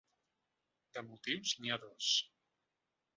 [0.97, 2.09] De motius, n’hi ha dos.